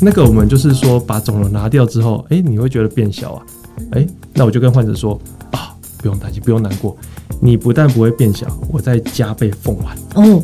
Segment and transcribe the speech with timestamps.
[0.00, 3.42] 那个我们就是说把肿瘤拿掉之后，哎，你会觉得变小啊？
[3.92, 6.96] 哎，那我就跟患者说啊，不用担心，不用难过，
[7.40, 10.42] 你不但不会变小，我再加倍奉还哦，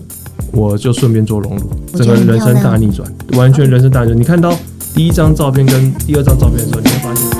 [0.53, 4.21] 我就顺便做隆乳，整个人生大逆转，完全人生大逆转。
[4.21, 4.55] 你看到
[4.95, 7.36] 第一张照片跟第二张照片的时候，你会发现。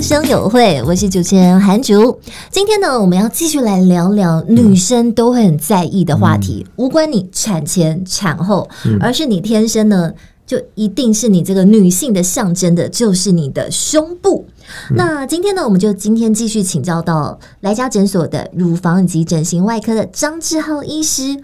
[0.00, 2.20] 声友会，我是主持人韩竹。
[2.50, 10.12] 今天呢，我们要继续来聊聊女生都会很在意的话题，嗯、无关你产前、产后，嗯、而是你天生呢，
[10.46, 14.44] 就一定是你这个女性的象征的，就是你的胸部。
[14.90, 21.40] 嗯、那今天呢，我们就今天继续请教到来家诊所的乳房以及整形外科的张志浩医师。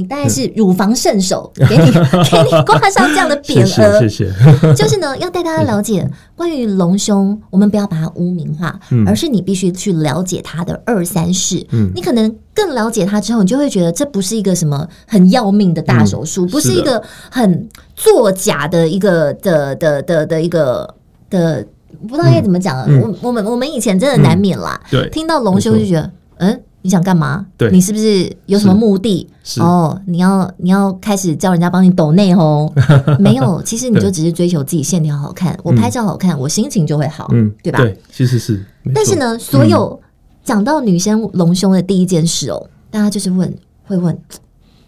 [0.00, 1.90] 你大概是乳房圣手，给你
[2.30, 4.32] 给你挂上这样的匾额，谢谢。
[4.74, 11.66] 就是呢，要带大家了解关于隆胸，我们不要把它污名化，而是你必须去了解它的二三事。
[11.72, 20.94] 嗯，你可能更了解它之后，你就会觉得这不是一个什么很要命的大手术，不是一个很作假的一个的的的的一个
[21.28, 21.62] 的，
[22.08, 22.78] 不知道该怎么讲。
[23.02, 26.60] 我我们我们以前真的难免啦，对，听到隆胸就觉得嗯。
[26.82, 27.46] 你想干嘛？
[27.56, 29.28] 对，你是不是有什么目的？
[29.58, 32.72] 哦，你要你要开始叫人家帮你抖内哦？
[33.18, 37.80] 没有，其实你就只是追求自己线条好看，我拍照好看，我心情就会好，嗯，对吧？
[37.80, 38.64] 对，其实是。
[38.94, 40.00] 但是呢，所有
[40.42, 43.52] 讲到女生隆胸的第一件事哦，大家就是问，
[43.84, 44.16] 会问，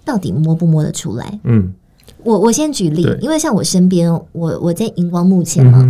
[0.04, 1.40] 到底摸不摸得出来？
[1.44, 1.74] 嗯，
[2.24, 5.86] 我我先举例，因为像我身边，我我在荧光幕前嘛。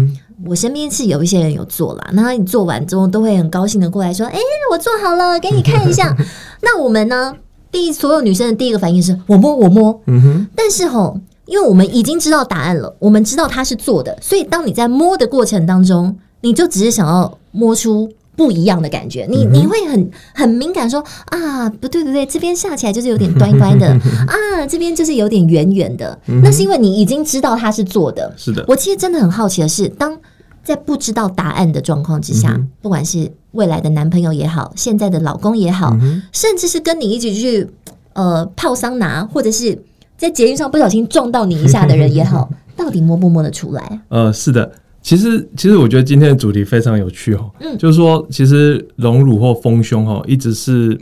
[0.46, 4.40] 我身边是有一些人有做啦，那你做完之后都会很高兴的过来说：“哎、欸，
[4.72, 6.16] 我做好了，给你看一下。
[6.62, 7.34] ”那我们呢？
[7.70, 9.98] 第一，所有女生的第一个反应是我摸我摸。
[10.06, 10.46] 嗯哼。
[10.54, 19.26] 但是吼，因为我们已经知道答案了，我们知道它是做的，所以当你在摸的过程当中，你就只是想要摸出不一样的感觉。
[19.30, 23.86] 你你会很很敏感说啊，不对不对，这边下起来就是有点端端的
[24.28, 26.18] 啊，这边就是有点圆圆的。
[26.26, 28.30] 那是因为你已经知道它是做的。
[28.36, 28.62] 是的。
[28.68, 30.14] 我其实真的很好奇的是，当
[30.62, 37.68] 在不知道答案的状况之下，嗯、不管是未来的男朋友也好，现在的老公也好，嗯、甚至是跟你一起去
[38.12, 39.76] 呃泡桑拿，或者是
[40.16, 44.00] 在捷运上不小心撞到你一下的人也好， 到底摸不摸得出来？
[44.08, 44.70] 呃，是的，
[45.02, 50.96] 其实其实我觉得今天的主题非常有趣哦，嗯，就是说其实隆乳或丰胸哈，一直是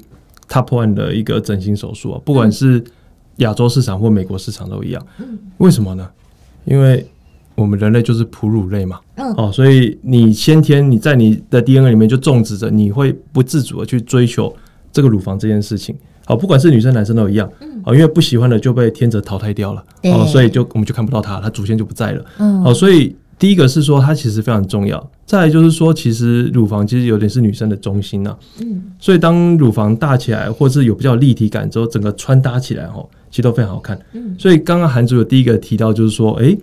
[0.48, 2.82] top one 的一个整形手术啊，不管是
[3.36, 5.06] 亚洲市场或美国市场都一样。
[5.18, 6.08] 嗯，为什么呢？
[6.64, 7.06] 因为
[7.60, 14.54] 我们人类就是哺乳类嘛，嗯，哦，所以你先天你在你的 DNA 里面就种植着，你会不自主的去追求
[14.92, 15.94] 这个乳房这件事情，
[16.24, 36.58] 好，不管是女生男生都一样，嗯，哦，因为不喜欢的就被天择淘汰掉了，哦，所以就我们就看不到它，它祖先就不在了，嗯，哦，所以第一个是说它其实非常重要，再来就是说其实乳房其实有点是女生的中心呐，嗯，所以当乳房大起来或是有比较立体感之后，整个穿搭起来哦，其实都非常好看，嗯，所以刚刚韩主有第一个提到就是说，诶。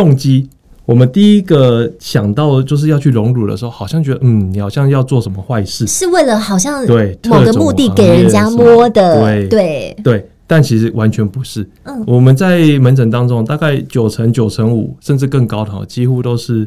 [0.00, 0.48] 动机，
[0.86, 9.96] 我们第一个想到就是要去荣辱的时候，好像觉得，嗯，你好像要做什么坏事，是为了好像对某个目的给人家摸的，对对。
[10.02, 11.68] 对，但其实完全不是。
[11.82, 16.66] 嗯，我们在门诊当中，大概九成九成五甚至更高的，几乎都是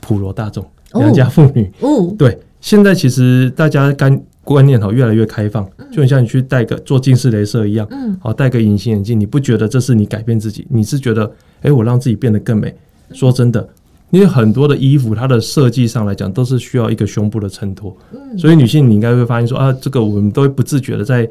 [0.00, 1.70] 普罗大众、良家妇女。
[1.78, 11.30] 哦，对，现在其实大家观观念好越来越开放，就很像你去戴个做近视雷射一样，嗯，好戴个隐形眼镜，你不觉得这是你改变自己，你是觉得。
[11.62, 12.74] 哎，我让自己变得更美。
[13.14, 13.66] 说真的，
[14.10, 17.96] 因为很多的衣服，它的设计上来讲，都是需要一个胸部的衬托。
[18.36, 21.26] 所以女性你应该会发现说啊，这个我们都会不自觉的在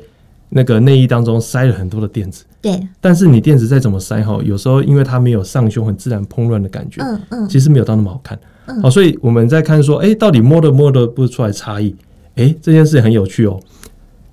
[0.49, 2.43] 那个内衣当中塞了很多的垫子。
[2.63, 2.79] 对。
[2.99, 8.39] 但是你垫子再怎么塞哈，有时候因为它没有上胸很自然蓬乱的感觉，嗯嗯，其实没有到那么好看。
[8.81, 11.95] 好，所以我们在看说，哎，到底摸的摸的不出来差异？
[12.35, 13.59] 哎，这件事很有趣哦。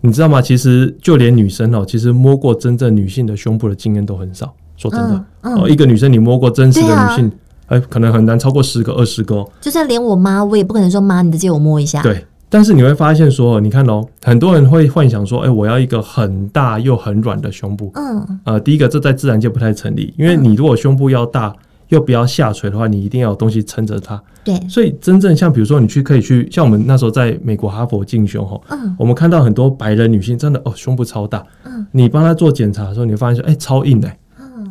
[0.00, 0.40] 你知道吗？
[0.40, 4.52] 其实就连女生哦，其实摸过真正女性的胸部的经验都很少。
[4.76, 7.30] 说真的，哦、一个女生你摸过真实的女性，
[7.66, 9.46] 哎、啊，可能很难超过十个、二十个哦。
[9.60, 12.02] 就算连我妈，我也不可能说妈，你再借我摸一下。
[12.02, 17.92] 对，但是你会发现说，你看哦，很多人会幻想说，哎，我要一个很大又很软的胸部。
[17.94, 21.54] 嗯，呃，第一个这在自然界不太成立，因为你如果胸部要大
[21.90, 24.20] 又不要下垂的话，你一定要有东西撑着它。
[24.42, 34.16] 对，所以真正像比如说你去可以去，像我们那时候在美国哈佛进修哈，嗯，我们看到很多白人女性真的哦胸部超大，嗯，你帮她做检查的时候，你会发现说，哎，超硬的、欸。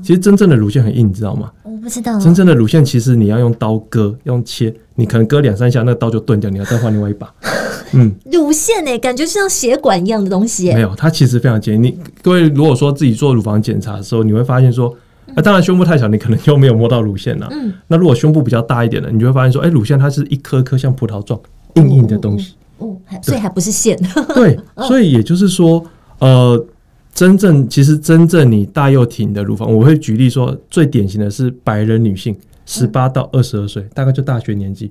[0.02, 1.52] 其实真正的乳腺很硬，你知道吗？
[1.62, 2.18] 我不知道。
[2.20, 7.30] 真正的乳腺其实你要用刀割，用切，你可能割两三下，那个刀就断掉，你要再换另外一把。
[7.92, 10.72] 嗯，乳腺呢，感觉像血管一样的东西。
[10.74, 11.84] 没有，它其实非常坚硬。
[11.84, 14.96] 你各位如果说自己做乳房检查的时候，你会发现说，
[15.36, 17.48] 那当然胸部太小，你可能就没有摸到乳腺了。
[17.52, 17.74] 嗯。
[17.88, 21.40] 那如果胸部比较大一点的，你就会发现说，哎，乳腺它是一颗颗像葡萄状
[21.76, 22.56] 硬硬的东西。
[22.78, 23.98] 哦，所以还不是线。
[24.34, 25.86] 对，所以也就是说，
[26.20, 26.66] 呃。
[27.12, 32.34] 真正其实真正你大又挺的乳房，我会举例说，最典型的是白人女性，
[32.66, 34.90] 十八到二十二岁，大概就大学年纪。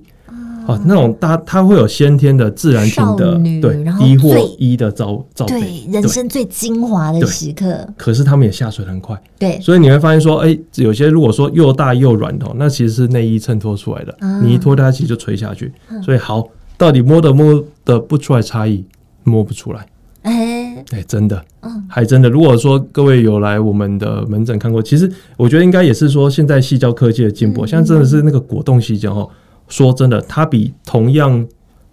[0.69, 7.87] 哦，那种大，他会有先天的自然型的，对一或一的罩罩杯，对，人生最精华的时刻。
[7.97, 15.73] 可是他们也下水很快，对，所以你会发现说，哎、欸，有些如果说又大又软的，那其实是内衣衬托出来的，啊、你一脱它其实就垂下去。
[15.89, 18.85] 嗯、所以好，到底摸的摸的不出来差异，
[19.23, 19.83] 摸不出来。
[20.21, 22.29] 哎哎、欸欸，真的，嗯，还真的。
[22.29, 29.27] 如果说各位有来我们的门诊看过，其实我觉得应该也是说，现在细胶科技的进步，像、嗯、真的是那个果冻细胶哈。
[29.69, 31.47] 说真的，它比同样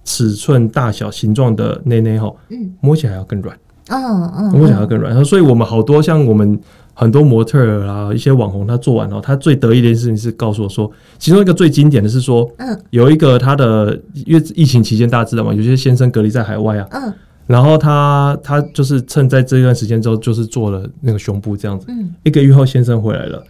[0.04, 3.56] 尺寸、大小、形状的内内哈，嗯，摸起来要更软，
[3.88, 5.24] 嗯嗯，摸起来要更软。
[5.24, 6.58] 所以我们好多像我们
[6.94, 15.52] 很多模特儿啊，一些网红，他做完后，他最得意的一件事情是告诉我说，其中一个最经典的是说，嗯，有一个他的，因为疫情期间大家知道嘛？
[15.52, 17.12] 有些先生隔离在海外啊，嗯，
[17.46, 23.42] 然后他他就是趁在这段时间之后，就是做了那个胸部这样子，嗯，一个月后先生回来了，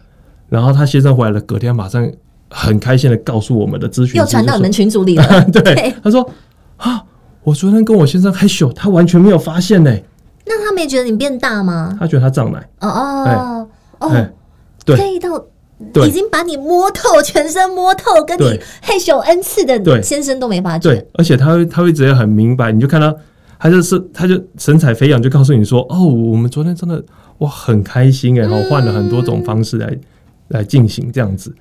[0.49, 2.11] 然后他先生回来了，隔天马上。
[2.49, 5.43] 很开心的告诉我们的咨询，又传到你们群组里了。
[5.51, 6.29] 对，对他说
[6.77, 7.03] 啊，
[7.43, 9.93] 我昨天跟我先生害羞，他完全没有发现呢。
[10.47, 11.97] 那他没觉得你变大吗？
[11.99, 12.59] 他觉得他长奶。
[12.81, 14.27] 哦哦哦，
[14.85, 15.45] 对，这一套
[16.07, 20.91] 已经把你摸透，全身摸透，跟你害羞 N 次的先生都没发觉。
[20.91, 23.13] 对，而且他会他会直接很明白，你就看他
[23.59, 27.05] 他就是他就神采飞扬，就告诉你说哦，我们昨天真的
[27.39, 29.99] 哇很开心哎，然后换了很多种方式来。
[30.51, 31.53] 来进行这样子，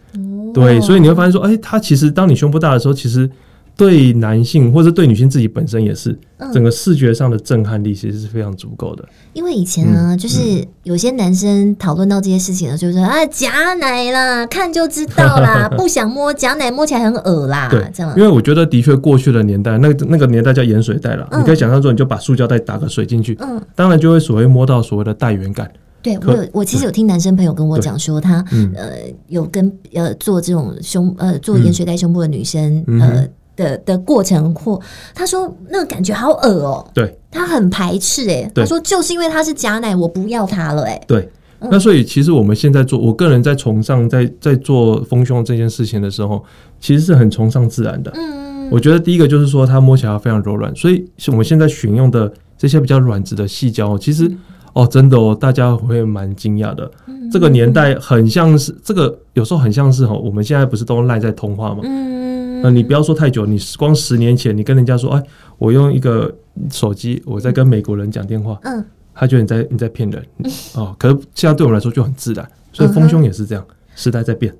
[0.55, 3.29] 对，所以你会发现说，哎，它其实当你胸部大的时候，其实
[3.77, 6.17] 对男性或者对女性自己本身也是，
[6.53, 9.03] 整个视觉上的震撼力其实是非常足够的。
[9.33, 17.67] 因为以前呢，就是有些男生讨论到这些事情呢，就是说啊，假奶啦，看就知道啦， 不想摸假奶，摸起来很恶啦。
[17.69, 18.13] 对，这样。
[18.15, 25.69] 因为我觉得的确过去的年代，那个那个年代叫盐水袋了，你可以想象说，你就把塑胶袋打个水进去，嗯，当然就会所谓摸到所谓的带源感。
[26.05, 28.91] 对，我有，我其实有听男生朋友跟我讲说，他呃
[29.27, 34.79] 有跟呃做这种胸呃做盐水袋胸部的女生呃的的过程，或
[35.15, 41.27] 他说那个感觉好恶哦，对，他很排斥哎，他说就是因为他是假奶，我不要他了哎，对，
[41.59, 46.43] 那所以其实我们现在做，我个人在崇尚在在做丰胸这件事情的时候，
[46.79, 54.31] 其实是很崇尚自然的，嗯，我觉得第一个就是说它摸起来非常柔软，所以我们现在选用的这些比较软质的细胶，其实。
[54.75, 56.91] 哦，真的哦，大家会蛮惊讶的。
[57.07, 61.79] 嗯、这个年代很像是这个，有时候很像是哈，我们现在不是都赖在通话吗？
[61.85, 65.23] 嗯，那你不要说太久，你光十年前，你跟人家说，哎，
[65.57, 66.29] 我用一个
[66.69, 74.53] 手机，我在跟美国人讲电话，嗯，他觉得你在你在骗人，嗯、哦，可是现在对我们来说就很自然，所以丰胸也是这样，时代在变，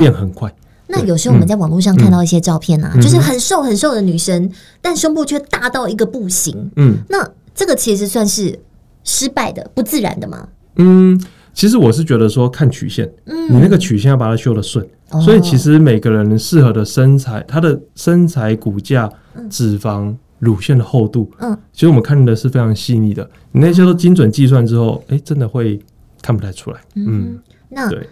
[0.00, 0.52] 变很快。
[0.88, 4.50] 那有时候我们在网络上看到一些照片啊，嗯、就是很瘦很瘦的女生，
[4.82, 7.24] 但胸部却大到一个不行，嗯，那
[7.54, 8.58] 这个其实算是。
[9.04, 10.48] 失败的、不自然的吗？
[10.76, 11.20] 嗯，
[11.52, 19.10] 其实我是觉得说看曲线，嗯，你那个曲线要把它修得顺，哦、所以其实每个人适合的身材，他的身材骨架、
[19.50, 23.28] 脂肪、乳腺的厚度，嗯，其实我们看的是非常细腻的。
[23.52, 25.78] 你那些都精准计算之后，哎、欸，真的会
[26.22, 26.80] 看不太出来。
[26.94, 28.08] 嗯，嗯，那对。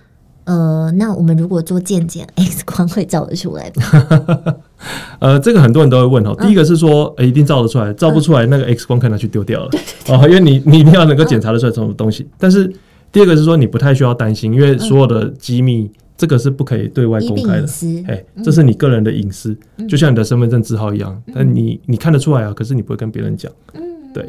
[0.48, 4.54] 呃，那我们如果做健检， X 光会照得出来吗？
[5.20, 6.34] 呃，这个很多人都会问哦。
[6.40, 9.70] 第一个是说，一定照得出来，照不出来，那个 X 光可以拿去丢掉了。
[10.08, 12.26] 哦，因为你你一定要能够检查得出来什么东西。
[12.38, 12.72] 但是
[13.12, 17.68] 第二个是说，你不太需要担心，因为所有的机密，这个是不可以对外公开的。
[18.06, 19.54] 哎，这是你个人的隐私，
[19.86, 21.22] 就像你的身份证字号一样。
[21.34, 23.52] 但你你看得出来啊，可是你不会跟别人讲。
[23.74, 23.82] 嗯，
[24.14, 24.24] 对。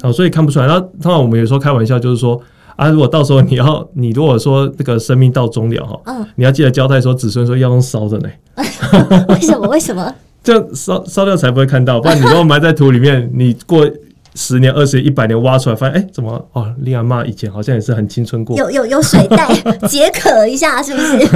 [0.00, 0.66] 好，所以看不出来。
[0.66, 2.40] 然后通常我们有时候开玩笑，就是说。
[2.76, 2.88] 啊！
[2.88, 8.28] 如果到时候你要，你如果说这个生命到终了哈，嗯，你要记得交代说子孙说要用烧的呢。
[9.28, 9.68] 为什么？
[9.68, 10.14] 为什么？
[10.42, 13.88] 这样烧烧掉才不会看到，不然你如果埋在土里面，你过
[14.34, 16.70] 十年、二十年、一百年挖出来，发现哎、欸，怎么哦？
[16.78, 19.48] 利亚妈以前好像也是很青春过，有有有水袋
[19.88, 21.26] 解渴一下，是不是？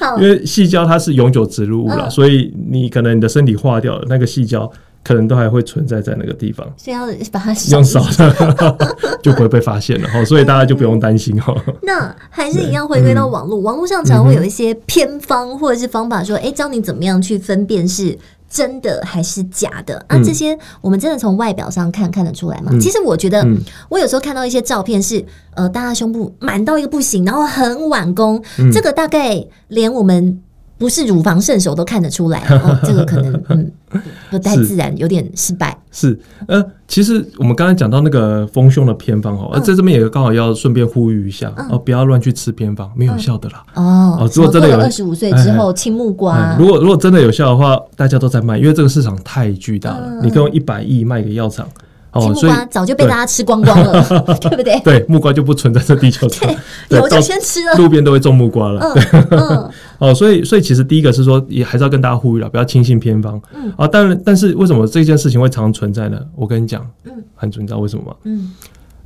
[0.00, 4.70] 好， 因为细胶它是永久植入物了，嗯、所以你可能你的身体化掉了，那个细胶。
[5.02, 10.24] 可能都还会存在在那个地方，所以要把它用少的， 就不会被发现了哈。
[10.24, 11.54] 所以大家就不用担心哈。
[11.82, 18.16] 那还是一样回归到网络，网络上常会有一些偏方或者是方法，说，哎，教你怎么样去分辨是
[18.48, 20.18] 真的还是假的啊？
[20.22, 22.70] 这些我们真的从外表上看看得出来吗？
[22.80, 23.46] 其实我觉得，
[23.88, 28.42] 我有时候看到一些照片是，呃，大家胸部满到一个不行，然后很碗弓，
[28.72, 30.42] 这个大概连我们。
[30.80, 33.70] 不是乳房圣手都看得出来 哦，这个可能嗯
[34.30, 35.76] 不太自然，有点失败。
[35.92, 36.18] 是。
[36.48, 43.62] 呃，其实我们刚才讲到那个丰胸的偏方哦，在这边也刚好要顺便呼吁一下哦，不要乱去吃偏方，没有效的啦。
[43.74, 51.68] 哦，如果真的有二十五岁之后青木瓜，如果如果真的有效的话，大家都在卖，因为这个市场太巨大了，你可以用一百亿卖给药厂，
[52.12, 54.02] 哦，木瓜早就被大家吃光光了，
[54.42, 54.80] 对不对？
[54.80, 56.52] 对，木瓜就不存在这地球上，
[56.90, 57.74] 有就先吃了。
[57.76, 58.80] 路边都会种木瓜了。
[58.80, 59.70] 嗯嗯。
[59.98, 63.40] 哦，所以所以其实第一个是说，也还是要跟大家呼吁了，不要轻信偏方。
[63.54, 63.72] 嗯。
[63.76, 66.18] 啊，当然，但是为什么这件事情会常常存在呢？
[66.34, 68.14] 我跟你讲，嗯，韩主，你知道为什么吗？
[68.24, 68.52] 嗯。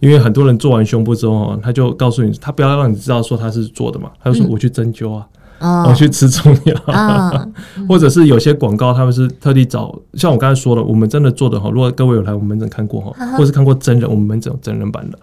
[0.01, 5.27] 因为很多人做完胸部之后，他就告诉你，他不要让你知道说他是做的嘛，他就说我去针灸啊。
[5.61, 7.49] 我、哦、去吃中药，哦、
[7.89, 11.71] 或者是有些广告，他们是特地找，像我刚才说的，我们真的做的哈。
[11.71, 15.19] 如果各位有来我们门诊看过哈，或是看过真人，我们门诊有真人版的，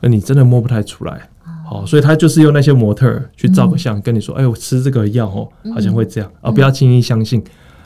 [0.00, 1.28] 那你真的摸不太出来。
[1.68, 7.42] 好，所以他就是用那些模特去照个相，跟你说，哎，我吃这个药哦，好像会这样啊，不要轻易相信。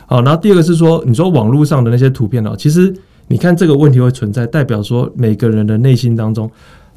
[0.07, 2.95] 好，然后第二个是说，你说网络上的那些图片哦，其实
[3.27, 6.49] 你看这个问题会存在，代表说每个人的内心当中。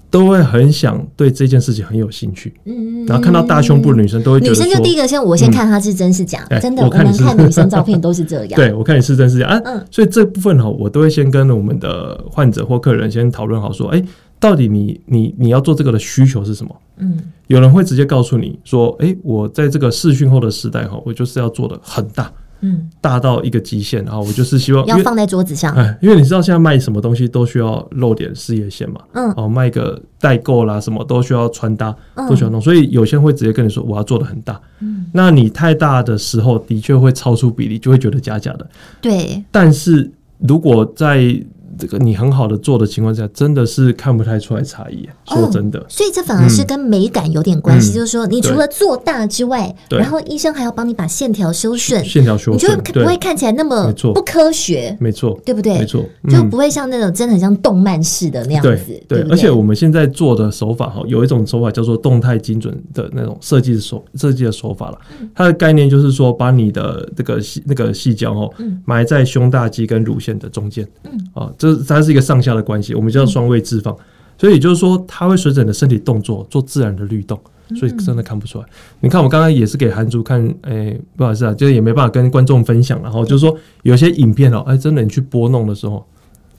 [0.09, 9.47] 都会很想对这件事情很有兴趣，嗯，然后看到大胸部的女生都会觉得，女生就第一个先我先看她是真是假，真的，我们看女生照片都是这样， 对，我看你是真是假。
[9.47, 9.85] 啊，嗯。
[9.91, 14.01] 所以这部分哈，我都会先跟我们的患者或客人先讨论好，说，哎，
[14.39, 16.75] 到底你你你要做这个的需求是什么？
[16.97, 22.31] 嗯，有人会直接告诉你说，哎，我在这个视讯后的时代哈，我就是要做的很大。
[22.61, 31.95] 嗯，大到一个极限，然后我就是希望要放在桌子上，哎，因为你知道现在卖什么东西都需要露点事业线嘛，嗯，哦，卖个代购啦，什么都需要穿搭，
[32.29, 38.67] 都需要弄，所以有些人会直接跟你说我要做的很大，嗯，那你太大的时候，的确会超出比例，就会觉得假假的，
[39.01, 40.09] 对，但是
[40.39, 41.39] 如果在
[41.77, 45.07] 这个你很好的做的情况下，真的是看不太出来差异。
[45.25, 47.91] 说真的，所以这反而是跟美感有点关系。
[47.91, 54.95] 就是说，你除了做大之外，然后医生还要帮你把线条修顺，线条修顺，你就不会看起来那么不科学。
[54.99, 55.79] 没错，对不对？
[55.79, 59.01] 没错，就不会像那种真的很像动漫式的那样子。
[59.07, 64.97] 对，而且我们现在做的手法哈，有一种手法叫做动态精准的那种设计手设计的手法了。
[65.33, 68.53] 它的概念就是说，把你的这个细那个细胶哦，
[68.85, 70.87] 埋在胸大肌跟乳腺的中间。
[71.03, 73.95] 嗯啊，这它是一个上下的关系，我们叫双位置放。
[74.37, 77.39] 所以也就是说，它会随着你的身体动作做自然的律动，
[77.79, 78.65] 所以真的看不出来。
[78.99, 83.01] 你看，我刚刚也是给韩主看，哎，不好意思啊，就是也没办法跟观众分享。
[83.01, 86.05] 然后就是说，有些影片哦，哎，真的你去拨弄的时候，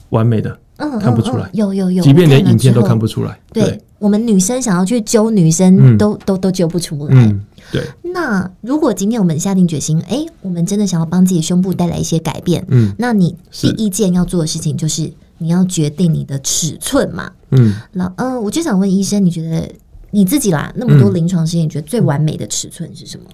[0.09, 1.47] 完美的，嗯，看不出来。
[1.53, 3.39] 有有有，即便连影片都看不出来。
[3.53, 7.35] 对，我们女生想要去揪女生，都都都揪不出来。
[7.71, 7.83] 对。
[8.13, 15.11] 那如果今天我们下定决心，哎，我们真的想要帮自己胸部带来一些改变，嗯，那你第一件要做的事情就是。
[15.39, 17.31] 你要决定你的尺寸嘛？
[17.51, 19.69] 嗯，老呃，我就想问医生，你觉得
[20.09, 23.25] 你自己啦，那么多临床实验，你觉得最完美的尺寸是什么？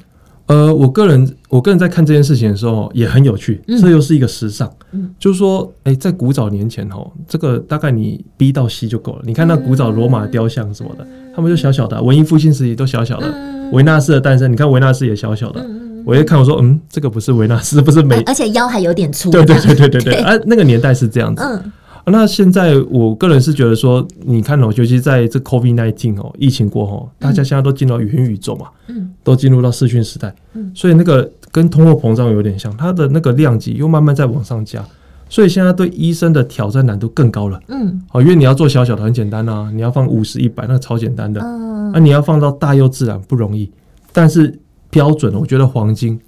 [0.47, 4.69] 呃，我个人，我个人在看这件事情的时候也很有趣，这又是一个时尚。
[4.91, 9.21] 嗯，就是说，哎，在古早年前哦，这个大概你 B 到 C 就够了。
[9.25, 13.33] 你看那古早罗马雕像什么的，他们就小小的，文艺复兴时期都小小的。
[13.73, 15.65] 维纳斯的诞生，你看维纳斯也小小的。
[16.05, 19.29] 我一看，我说，嗯，这个不是维纳斯， 不是美，而且腰还有点粗。
[19.31, 21.41] 对对对对对 对，啊，那个年代是这样子。
[21.43, 21.71] 嗯。
[22.05, 34.85] 那现在我个人是觉得说，你看哦，尤其在这 COVID nineteen 哦，疫情过后，大家现在都进到元宇宙嘛，嗯，都进入到视讯时代，嗯，所以那个跟通货膨胀有点像，它的那个量级又慢慢在往上加，
[35.33, 43.71] 所以现在对医生的挑战难度更高了，嗯，哦，因为你要做小小的很简单啊，你要放五十、一百，那个超简单的，嗯，那你要放到大又自然不容易，
[44.11, 44.59] 但是
[44.91, 46.19] 标准，我觉得黄金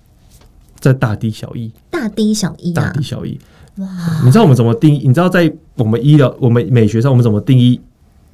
[0.80, 3.40] 在大低小一大低小 E，大低小一。
[3.76, 3.88] 哇！
[4.24, 5.08] 你知道我们怎么定义？
[5.08, 7.80] 你知道在我们医疗、我们美学上，我们怎么定义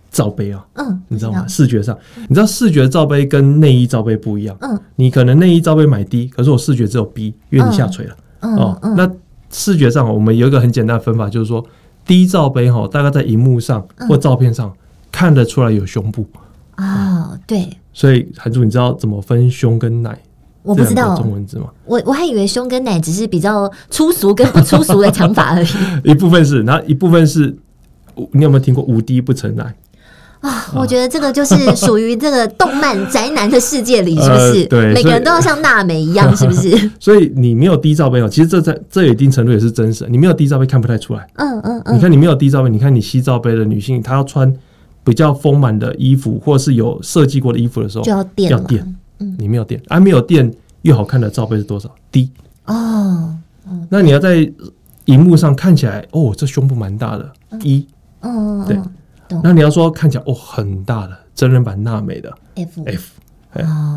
[0.09, 0.65] 罩杯啊？
[0.75, 1.45] 嗯，你知道吗？
[1.49, 1.97] 视觉上，
[2.29, 4.55] 你知道视觉罩杯跟内衣罩杯不一样。
[4.61, 8.15] 嗯，你可能内衣罩杯买低可是我视觉只有 B，因为你下垂了。
[8.39, 9.11] 嗯哦，那
[9.51, 11.63] 视觉上，我们有一个很简单的分法，就是说
[12.05, 14.71] 低罩杯哈，大概在荧幕上或照片上
[15.11, 16.25] 看得出来有胸部。
[16.77, 17.67] 哦，对。
[17.93, 20.17] 所以韩主，你知道怎么分胸跟奶？
[20.63, 21.65] 我不知道中文字吗？
[21.85, 25.67] 我我还以为胸跟奶只是比较粗俗跟不粗俗的讲法而已。
[26.11, 27.55] 一部分是，然后一部分是，
[28.31, 29.75] 你有没有听过无滴不成奶
[30.41, 30.67] 啊？
[30.75, 34.61] 我觉得这个就是属于这个动漫宅男的世界里，是不是？
[34.63, 36.91] 呃、对，每个人都要像娜美一样， 是不是？
[36.99, 40.05] 所以你没有低罩杯哦，其实这在这有一定程度也是真实。
[40.09, 41.27] 你没有低罩杯看不太出来。
[41.35, 41.95] 嗯嗯嗯。
[41.95, 44.53] 你看你没有低罩杯，你看你 C 罩杯的女性，她要穿
[45.03, 48.95] 比较丰满的衣服，或是有设计过的衣服的时候，就要垫要垫。
[49.19, 50.53] 嗯，你没有垫，啊，没有垫。
[50.83, 52.27] 越好看的罩杯是多少低
[52.65, 53.35] 哦，
[53.87, 54.51] 那你要在
[55.05, 57.31] 荧幕上看起来，哦，这胸部蛮大的。
[57.61, 57.85] 一，
[58.21, 58.75] 嗯，对，
[59.43, 63.11] 那你要说看起来哦很大的真人版娜美的 F F，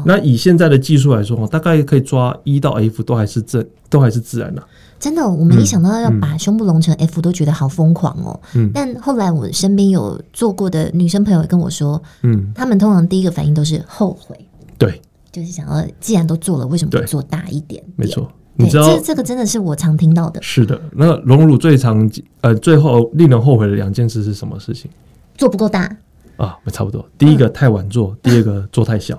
[0.05, 4.63] 那以现在的技术来说，大概可以抓一到 F 都还是正，都还是自然的。
[4.99, 8.41] 真的，我们一想到要把胸部隆成 F，都觉得好疯狂哦。
[8.55, 14.39] 嗯，但后来我身边有做过的女生朋友跟我说，嗯，他们通常第一个反应都是后悔。
[14.79, 15.01] 对。
[15.33, 17.85] 就是想要，既然都做了，为什么不做大一点点？
[17.97, 20.41] 没错，你知道这这个真的是我常听到的。
[20.41, 22.09] 是的，那隆乳最常
[22.41, 24.89] 呃最后令人后悔的两件事是什么事情？
[25.37, 25.97] 做不够大。
[26.37, 27.05] 啊，差不多。
[27.17, 29.17] 第一个太晚做，嗯、第二个做太小。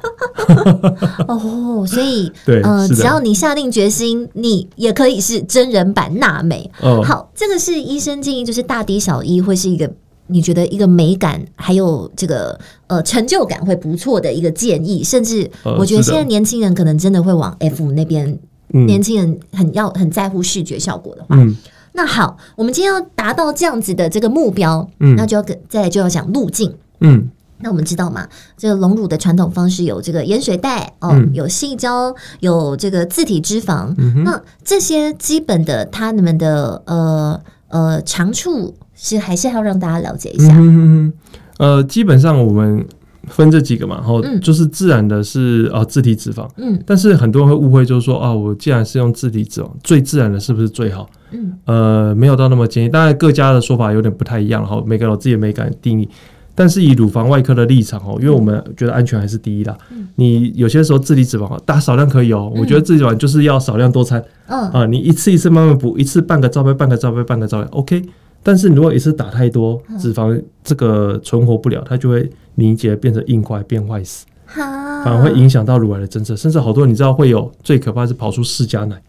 [1.30, 6.70] 哦，所以 对，呃，只要你下定决心，你也可以是真人版娜美。
[6.82, 9.90] 哦，好，这个是医生建议，就是大低小一会是一个
[10.28, 18.38] 你觉得一个美感还有这个呃成就感会不错的一个建议，甚至我觉得现在年轻人可能真的会往 F 那边，
[18.74, 21.56] 嗯、年轻人很要很在乎视觉效果的话，嗯，
[21.96, 26.76] 那好，我们今天要达到这样子的这个目标，嗯，那就要跟再来就要讲路径。
[27.00, 33.96] 嗯，那我们知道嘛，这个隆乳的传统方式有这个盐水袋哦，嗯、有细胶，有这个自体脂肪。
[34.24, 40.54] 那这些基本的，它们的呃呃长处是还是要让大家了解一下。
[40.58, 41.14] 嗯
[41.58, 42.86] 呃，基本上我们
[43.28, 46.48] 分这几个嘛，然后就是自然的是啊自体脂肪。
[46.58, 51.10] 嗯，但是很多人会误会，就是说啊，我既然是用自体脂肪，最自然的是不是最好？
[51.32, 52.90] 嗯，呃，没有到那么建议。
[52.90, 56.08] 当然各家的说法有点不太一样，然后每个人有自己的美感定义。
[56.58, 59.78] 但是以乳房外科的立场哦，因为我们觉得安全还是第一啦。
[59.92, 64.24] 嗯、你有些时候自体脂肪大少量可以哦，嗯、我觉得自体脂肪就是要少量多餐。
[64.48, 68.02] 嗯、啊，你一次一次慢慢补，一次半个罩杯，半个罩杯，半个罩杯，OK。
[68.48, 79.02] 但是如果一次打太多，脂肪这个存活不了，它就会凝结变成硬块，变坏死，反而会影响到乳癌的增生，甚至好多人你知道会有最可怕是跑出释迦奶。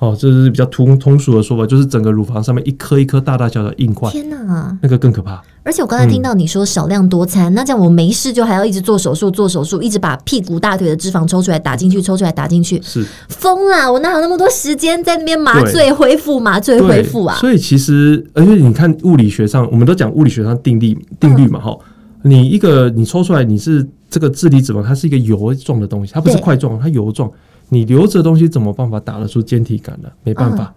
[0.00, 4.08] 嗯哦，这是比较通通俗的说法，就是整个乳房上面一颗一颗大大小小的硬块。
[4.10, 5.42] 天哪，那个更可怕。
[5.64, 13.90] 而且我刚才听到你说少量多餐，嗯、那这样我没事就还要一直做手术，做手术，一直把屁股大腿的脂肪抽出来打进去，抽出来打进去，是疯啦！
[13.90, 17.36] 我哪有那么多时间在那边麻醉恢复、麻醉恢复啊？
[17.38, 21.76] 所以其实，而且你看物理学上，我们都讲物理学上定律定律嘛，哈、
[22.22, 27.28] 嗯，你一个你抽出来你是这个自体脂肪，它是一个油状的东西，它不是块状，它油状。
[27.70, 30.08] 你留着东西怎么办法打得出晶体感呢？
[30.24, 30.72] 没办法，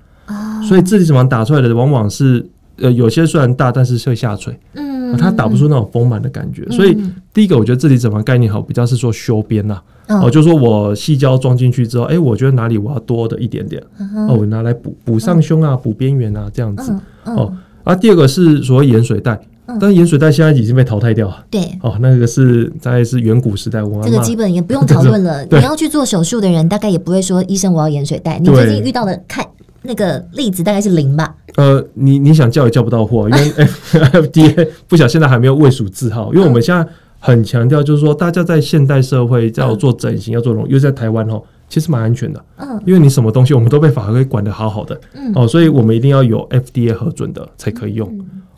[0.67, 2.45] 所以自体脂肪打出来的往往是
[2.77, 6.67] 呃有些虽然大，但是会下垂，嗯，它打不出那种丰满的感觉。
[6.69, 6.97] 所以
[7.33, 13.81] 第一个，我觉得自体脂肪概念好，比较是说修边呐，哦，就说我细胶装进去之后，哎，我觉得哪里我要多的一点点，
[14.27, 16.93] 哦，我拿来补补上胸啊，补边缘啊，这样子，
[17.25, 19.39] 哦，啊，第二个是所谓盐水袋。
[19.79, 21.45] 但盐水袋现在已经被淘汰掉了。
[21.49, 25.45] 对，哦，那个是大概是远古时代，我这个基本也不用讨论了。
[25.51, 28.37] 你要去做手术的人，大概也不会说医生我要盐水袋。
[28.39, 29.45] 你最近遇到的看
[29.83, 31.35] 那个例子大概是零吧？
[31.55, 33.51] 呃，你你想叫也叫不到货，因为
[33.93, 36.33] FDA 不晓得现在还没有卫署字号。
[36.33, 36.85] 因为我们现在
[37.19, 42.43] 很强调，就是说大家在现代社会要做整形要做隆，又在台湾哦，其实蛮安全的。
[42.57, 44.99] 嗯，因为你什么东西我们都被法规管得好好的。
[45.13, 48.07] 嗯，哦，所以我们一定要有 FDA 核准的才可以用。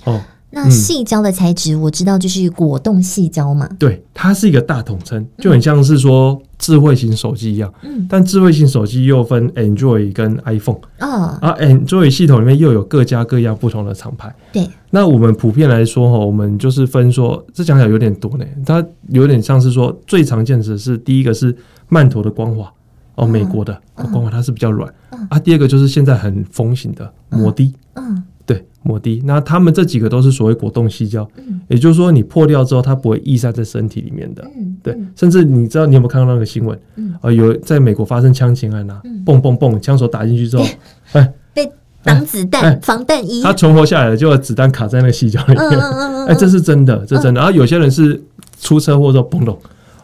[0.05, 0.19] 哦。
[0.55, 3.67] 那矽胶的材质我知道，就是果冻矽胶嘛。
[3.79, 7.73] 对，它是一个大统称，就很像是说智慧型手机一样。
[7.81, 8.05] 嗯。
[8.07, 10.77] 但智慧型手机又分 Android 跟 iPhone。
[10.99, 11.37] 哦。
[11.41, 14.33] 而 Android 系统里面又有各家各样不同的厂牌。
[14.51, 14.69] 对。
[14.91, 18.45] 那我们普遍来说哈，我们就是分说，这讲起来有点多呢。
[18.63, 21.55] 它有点像是说，最常见的是第一个是
[21.89, 22.71] 曼陀的光滑
[23.15, 24.93] 哦，美国的光滑它是比较软。
[25.29, 25.39] 啊。
[25.39, 27.73] 第二个就是现在很风行的摩的。
[27.95, 28.23] 嗯。
[28.45, 34.43] 对，抹的，那他们这几个都是所谓果冻细胶，嗯、也就是说你破掉之后，它不会溢散在身体里面的。
[34.57, 36.77] 嗯、对，甚至你知道你有没有看到那个新闻？
[36.97, 40.65] 嗯、呃，有在美国发生枪击案啊，嘣嘣嘣，枪手打进去之后，
[41.13, 41.71] 哎、欸，被
[42.03, 45.79] 挡子弹、欸、防弹衣，他存活下来了，就子弹卡在那个矽胶里面。
[46.27, 47.39] 哎、这是真的，这真的。
[47.39, 48.21] 然后有些人是
[48.59, 49.57] 出车祸之后嘣咚，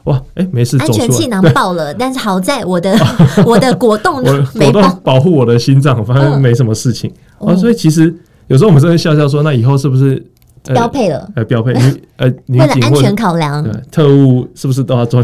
[0.05, 2.97] 哇，哎、欸，没事，安全气囊爆了，但是好在我的
[3.45, 7.11] 我的果冻果冻，保护我的心脏，反正没什么事情。
[7.39, 8.15] 啊，所以其实。
[8.49, 10.21] 有时候我们真的笑笑说，那以后是不是
[10.73, 11.31] 标配了？
[11.35, 15.23] 呃，标配，你呃，为了安全考量，特务是不是都要做？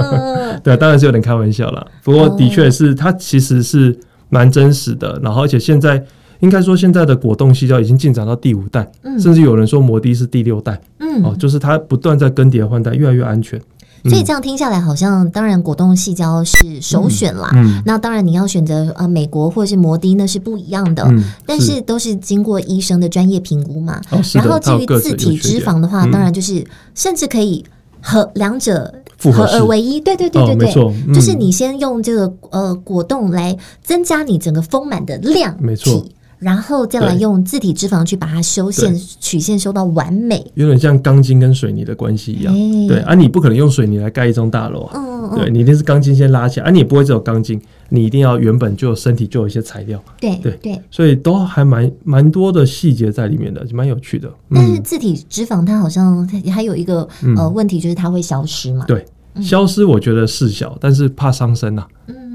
[0.64, 1.86] 对，当然是有点开玩笑啦。
[2.02, 3.96] 不过的确是，它其实是
[4.30, 5.20] 蛮真实的。
[5.22, 6.02] 然后，而且现在
[6.40, 10.80] 应该说，现在的果冻西胶已经进展到第五代，甚至有人说摩的是第六代。
[11.00, 13.60] 嗯，哦，就是它不断在更迭换代，越来越安全。
[14.04, 17.50] 所以这样听下来，好像当然果冻细胶是首选啦。
[17.54, 21.02] 嗯，那当然你要选择呃美国或者是摩的，那是不一样的。
[21.08, 24.00] 嗯，但是都是经过医生的专业评估嘛。
[24.10, 26.62] 哦，然后至于自体脂肪的话，当然就是
[26.94, 27.64] 甚至可以
[28.00, 29.98] 和两者合二为一。
[29.98, 31.14] 对对对对对。
[31.14, 36.04] 就是你先用这个呃果冻来增加你整个丰满的量，没错。
[36.38, 42.54] 然后再来用自体脂肪去把它修线曲线修到完美，有点像钢筋跟水泥的关系一样。
[42.88, 45.00] 对，而你不可能用水泥来盖一栋大楼啊。
[45.36, 50.02] 对，你一定是钢筋先拉起来，而你也不会只有钢筋，你一定要原本就身体就有一些材料。
[50.20, 54.30] 对对对，所以都还蛮蛮多的细节在里面的，蛮有趣的。
[54.50, 58.84] 但是自体脂肪它好像还有一个呃问题，就是它会消失嘛？
[58.86, 59.02] 对，
[59.40, 61.86] 消失我觉得是小，但是怕伤身呐。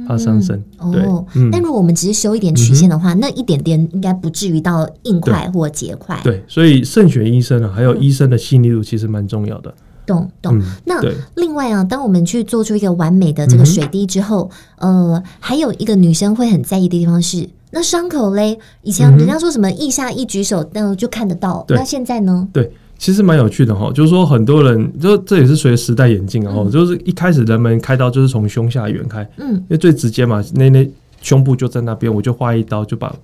[0.09, 0.59] 它伤身。
[0.79, 6.19] 哦，但如果我们只是修一点曲线的话，那一点点应该不至于到硬块或结块。
[6.23, 9.71] 对，所以慎选医生啊，还有医生的细腻度其实蛮重要的。
[10.07, 10.59] 懂懂。
[10.85, 10.99] 那
[11.35, 18.57] 另外啊，当我们去做出一个完美的这个水滴之后，呃，还有一个女生会很在意的地方是，那伤口嘞？
[18.81, 21.63] 以前人家说什么腋下一举手，那就看得到。
[21.69, 22.47] 那现在呢？
[22.51, 22.71] 对。
[22.99, 30.87] 其实蛮有趣的哈，就是说很多人就这也是随着时代演进啊，嗯、就是一开始人们开刀就是从胸下缘开，嗯，因为最直接嘛，那那
[31.21, 33.15] 胸部就在那边，我就划一刀就把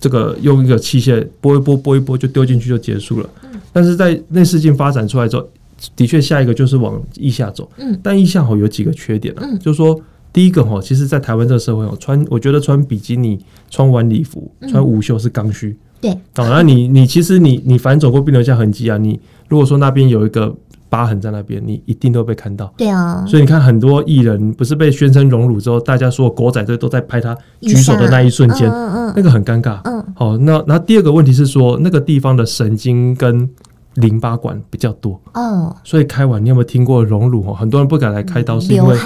[0.00, 3.28] 这个用一个器械拨一拨拨一拨就丢进去就结束了。
[3.42, 5.46] 嗯、但是在内视镜发展出来之后，
[5.94, 10.00] 的确下一个就是往腋下走，嗯，但腋下哈有几个缺点啊，嗯、就是说
[10.32, 13.38] 第一个哈，其实在台湾这个社会哦，穿我觉得穿比基尼、
[13.70, 15.76] 穿晚礼服、穿无袖是刚需。
[16.00, 20.54] 对，好，那你你其实你你反走过并留下痕迹啊，你如果说那边有一个
[20.88, 22.72] 疤痕在那边，你一定都会被看到。
[22.76, 29.80] 对啊，所以你看很多艺人不是被宣称隆乳之后，大家说狗仔队都在拍他举手的那一瞬间，嗯嗯，那个很尴尬。
[29.84, 33.48] 嗯，好，那那第二个问题是说那个地方的神经跟
[33.94, 37.44] 淋巴管比较多，哦，所以开完你有没有听过隆乳？
[37.48, 38.96] 哦，很多人不敢来开刀是因为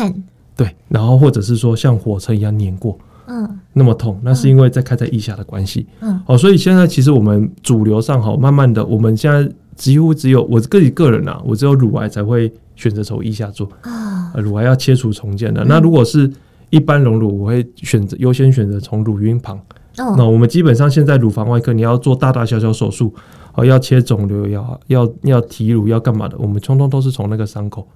[0.55, 2.99] 对，然后或者是说像火车一样碾过。
[3.35, 5.87] 嗯，那么痛，那是因为在开在腋下的关系。
[6.01, 15.65] 嗯，好，所以现在其实我们主流上好，慢慢的，我们现在几乎只有我自己个人啊，我只有乳癌才会选择从腋下做啊，乳癌要切除重建的。
[15.65, 16.31] 那如果是
[16.69, 19.59] 一般隆乳，我会选择优先选择从乳晕旁。
[19.97, 23.15] 那我们基本上现在乳房外科，你要做大大小小手术，
[23.55, 27.89] 哦，要切肿瘤，要要要提乳，要干嘛的，我们通通都是从那个伤口，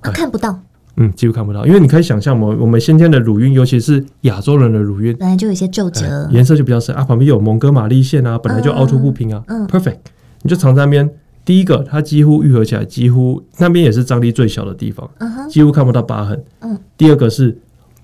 [0.00, 0.58] 看不到。
[0.96, 7.04] 嗯，几乎看不到，因为你可以想象，我我们先天的乳晕，尤其是亚洲人的乳晕，本来就有一些皱褶，颜色就比较深啊。
[7.04, 9.42] 旁边有蒙哥马利线啊，本来就凹凸不平啊。
[9.46, 9.98] 嗯，perfect，
[10.42, 11.08] 你就藏在那边。
[11.42, 15.08] 第一个，它几乎愈合起来，几乎那边也是张力最小的地方，
[15.48, 16.44] 几乎看不到疤痕。
[16.60, 16.78] 嗯。
[16.96, 17.56] 第二个是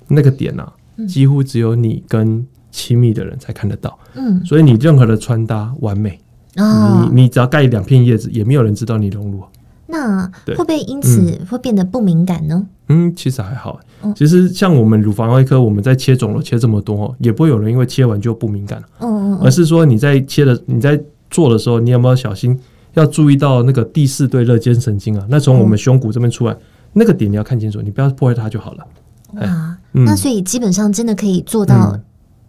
[0.08, 0.72] 那个点啊，
[1.06, 3.98] 几乎只有你跟亲密的人才看得到。
[4.14, 4.42] 嗯。
[4.44, 6.18] 所以你任何的穿搭完美，
[6.54, 9.44] 你你只要盖两片叶子，也没有人知道你隆乳。
[9.86, 12.66] 那会不会因此会变得不敏感呢？
[12.88, 13.80] 嗯，其实还好。
[14.14, 18.86] 其实像我们乳房外科，我们在切肿瘤切这么多，也不会有人因为切完就不敏感了。
[19.00, 22.58] 嗯，而是说你在切的、你在做的时候，你有没有小心
[22.94, 25.26] 要注意到那个第四对肋间神经啊？
[25.28, 26.56] 那从我们胸骨这边出来
[26.92, 28.86] 那个点，你要看清楚，你不要破坏它就好了。
[29.34, 31.98] 嗯，那所以基本上真的可以做到。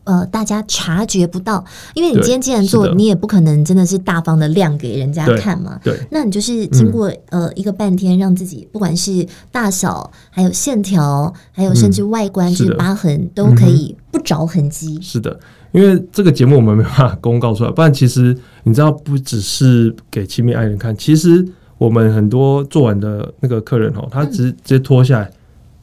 [0.08, 5.78] 呃，大家察觉不到，因为你今天既然做，你也不可能真的是大方的亮给人家看嘛。
[5.84, 14.98] 对，那你就是经过呃一个半天，让自己不管是大小，还有线条，还有甚至外观，就是疤痕都可以不着痕迹。
[15.02, 15.38] 是的，
[15.74, 21.46] 因为这个节目我们没办法公告出来，不然其实你知道，不只是给亲密爱人看，其实
[21.78, 25.30] 我们很多做完的那个客人哦，他直接脱下来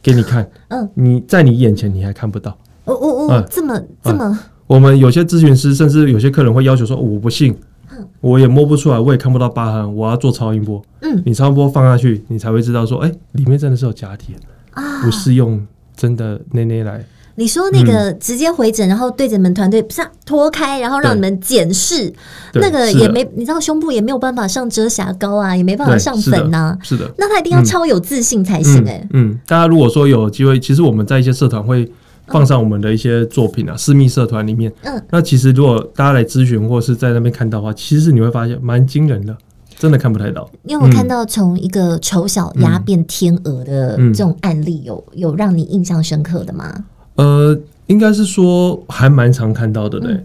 [0.03, 2.57] 给你看，嗯，你在你眼前你还看不到。
[2.85, 7.57] 哦哦哦，这么这么，我们有些咨询师甚至有些客人会要求说，我不信，
[8.21, 10.83] 我也摸不出来，我也看不到疤痕，我要做超音波。
[11.01, 14.35] 嗯，你超音波放下去，你才会知道说，哎，里面真的是有假体
[14.73, 15.67] 啊，不是用
[15.97, 17.05] 真的内内来。
[17.37, 22.13] 你说那个直接回诊，然后对着你们团队上脱开，然后让你们检视，
[22.53, 26.79] 那个也没，你知道胸部也没有办法上遮瑕膏啊，也没办法上粉呐。
[26.83, 29.05] 是的，那他一定要超有自信才行哎。
[29.15, 31.91] 嗯，大家如果说有机会，其实我们在一些社团会。
[32.29, 34.73] 放上我们的一些作品啊，私密社团里面。
[34.83, 39.37] 嗯，那其实如果大家来咨询或是在那边看到的话，其实你会发现蛮惊人的，
[39.79, 40.49] 真的看不太到。
[40.65, 46.85] 因为我看到从一个丑小鸭变天鹅的这种案例，有有让你印象深刻的吗？
[47.17, 50.25] 呃，应该是说还蛮常看到的嘞。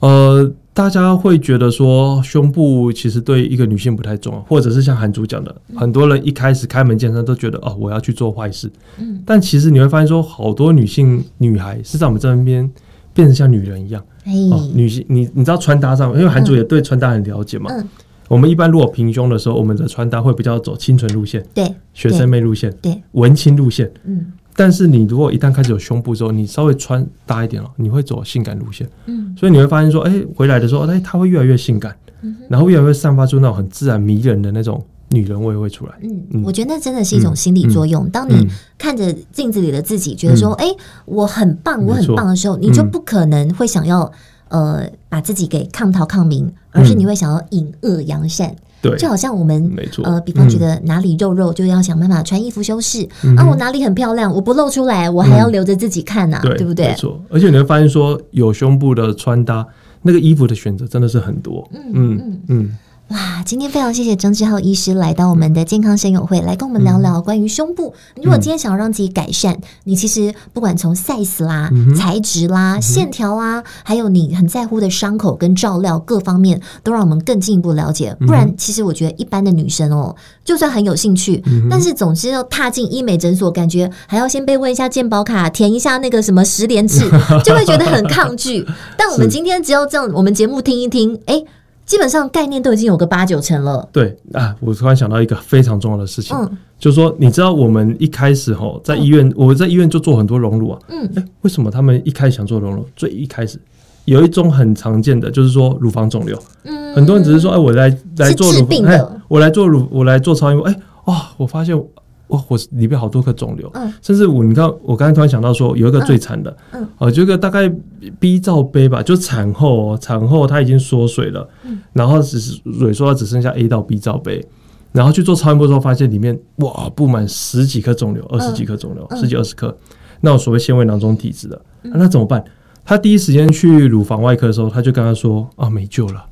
[0.00, 0.52] 呃。
[0.74, 8.68] 大家会觉得说胸部其实对一个女性不太重要，或者是像韩主讲的，很多人一开始开门见山都觉得哦，我要去做坏事。
[8.98, 12.68] 嗯，但其实你会发现说，好多女性女孩是在我们这边
[13.14, 14.02] 变成像女人一样。
[14.50, 17.70] 哦，女性，你你知道穿搭上，因为韩主也对穿搭很了解嘛。
[17.70, 17.88] 嗯，
[18.26, 24.32] 我们一般如果平胸的时候，我们的穿搭会比较走清纯路线，对，学生妹路线，对，文青路线，嗯。
[24.56, 35.92] 但是你如果一旦开始有胸部之后，你稍微穿搭一点了，你会走性感路线，嗯，所以你会发现说，哎、欸，回来的时候，哎、欸，它会越来越性感，嗯、然后越来越散发出那种很自然迷人的那种女人味会出来。
[36.02, 38.06] 嗯，嗯，我觉得那真的是一种心理作用。
[38.06, 40.70] 嗯、当你看着镜子里的自己，觉得说，哎、嗯。
[40.70, 44.10] 欸，我很棒，我很棒的时候，嗯、你就不可能会想要
[44.48, 48.54] 呃把自己给抗逃抗明，而是你会想要隐恶扬善。
[48.90, 53.46] 对，就好像我们没错，呃，比方觉得哪里肉肉，就要想办法穿衣服修饰啊。
[53.48, 56.88] 我哪里很漂亮，我不露出来，我还要留着自己看呐，对不对？
[56.88, 57.20] 没错。
[57.30, 59.66] 而且你会发现说，有胸部的穿搭，
[60.02, 61.66] 那个衣服的选择真的是很多。
[61.72, 62.78] 嗯嗯嗯。
[63.08, 67.94] 哇，今天非常谢谢张志浩医师来到我们的健康声友会，来跟我们聊聊关于胸部。
[68.16, 78.16] 嗯、如果今天想要让自己改善，嗯、你其实不管从 size 啦、嗯、材质啦、嗯、线条啊，还有你很在乎的伤口跟照料各方面，都让我们更进一步了解。
[78.20, 87.00] 不然，其实我觉得一般的女生哦，就算很有兴趣，嗯、但是总之要踏进医美诊所，感觉还要先被问一下健保卡，填一下那个什么十连制，
[87.44, 88.66] 就会觉得很抗拒。
[88.96, 91.44] 但我们今天只要这样，我们节目听一听，哎。
[91.86, 93.88] 基本上概念都已经有个八九成了。
[93.92, 102.86] 对啊，我突然想到一个非常重要的事情，嗯，就是说，你知道我们一开始吼在医院，嗯、我在医院就做很多隆乳啊，嗯，哎，为什么他们一开始想做隆乳？
[102.96, 103.58] 最一开始
[104.06, 111.78] 有一种很常见的，就是说乳房肿瘤，嗯，很多人只是说，哎，我来来做乳房，哎，我来做乳，我来做超音波，哎，哇、哦，我发现。
[112.28, 117.70] 哇，我里面好多颗肿瘤，嗯，甚至我你看，我刚才突然想到说，有一个最惨的，嗯，哦，就一个大概
[118.18, 124.44] B 罩杯吧，就产后哦，产后它已经缩水了，嗯，然后只是萎缩到只剩下 A 到 B 罩杯，
[124.92, 129.76] 然后去做超音波之后，发现里面哇，布满十几颗肿瘤，二十几颗肿瘤，十几二十颗，
[130.20, 132.42] 那我所谓纤维囊肿体质的，那怎么办？
[132.86, 136.24] 他第一时间去乳房外科的时候，他就跟他说啊，没救了。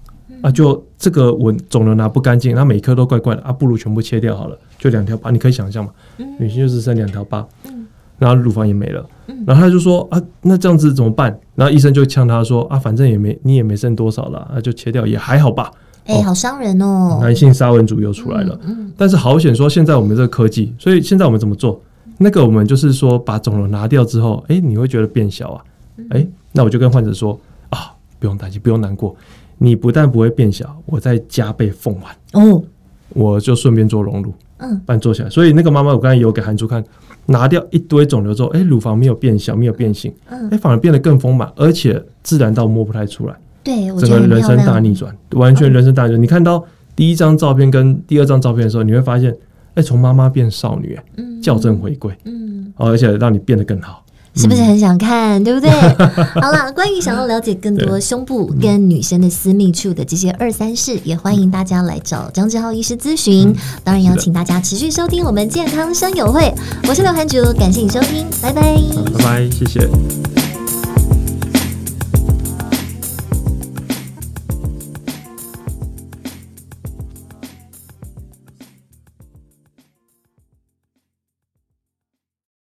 [0.42, 5.90] 啊，就这个我肿瘤拿不干净，那每颗都怪怪的啊，不如全部切掉好了，就两条疤，你可以想象嘛，
[6.38, 7.46] 女性就是剩两条疤，
[8.18, 9.05] 然后乳房也没了，
[9.46, 11.38] 然后他就说啊，那这样子怎么办？
[11.55, 15.70] 然后医生就呛他说啊，反正也没你也没剩多少了，那就切掉也还好吧。
[16.07, 18.59] 哎，好伤人哦，男性沙文主义又出来了，
[18.96, 21.81] 但是好险说现在我们这个科技，所以现在我们怎么做？
[22.18, 25.64] 那个我们就是说把肿瘤拿掉之后，哎，你会觉得变小啊，
[26.11, 27.38] 哎，那我就跟患者说
[27.70, 29.14] 啊，不用担心，不用难过。
[29.62, 32.61] 你不但不会变小，我再加倍奉还哦，
[33.11, 35.31] 我就顺便做隆乳，嗯，帮你做起来。
[35.31, 36.85] 所以那个妈妈，我刚才有给韩珠看，
[37.27, 43.37] 拿掉一堆肿瘤之后，哎、欸，乳房没有变小，没有变形，嗯，哎、欸，反而变得更丰满，而且自然到摸不太出来。
[43.62, 46.20] 对，整个人生大逆转，完全人生大逆转。
[46.20, 46.64] 嗯、你看到
[46.96, 49.37] 第一张照片跟第二张照片的时候，你会发现，哎、
[49.77, 54.05] 欸，从妈妈变少女，嗯，校正回归，嗯，而且让你变得更好。
[54.35, 55.71] 是不是很想看，嗯、对不对？
[56.40, 63.49] 好了，关于想要了解更多胸部跟女生的私密处的这些二三事，也欢迎大家来找张志浩医师咨询。
[63.51, 66.53] 嗯、当然，邀请大家持续收听我们健康生友会。
[66.88, 68.62] 我是刘涵竹，感谢你收听，拜拜，
[69.18, 70.41] 拜拜，谢谢。